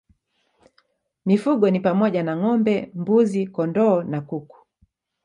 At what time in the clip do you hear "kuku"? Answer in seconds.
4.21-4.57